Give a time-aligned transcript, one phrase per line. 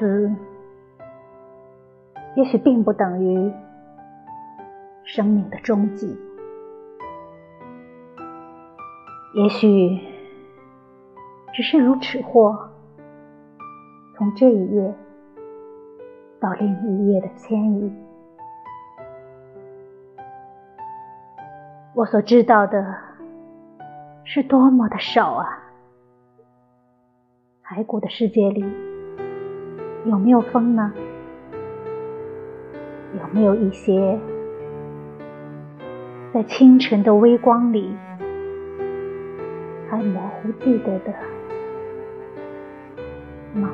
[0.00, 0.34] 死，
[2.36, 3.52] 也许并不等于
[5.04, 6.18] 生命的终极，
[9.34, 10.00] 也许
[11.52, 12.70] 只是如尺货，
[14.16, 14.94] 从这一页
[16.40, 17.92] 到另一页的迁移。
[21.94, 22.96] 我所知道的
[24.24, 25.46] 是多么的少啊！
[27.62, 28.64] 骸骨的世界里
[30.04, 30.92] 有没有风呢？
[33.12, 34.18] 有没有一些
[36.32, 37.92] 在清晨的微光里
[39.90, 41.12] 还模糊记得的
[43.52, 43.68] 梦？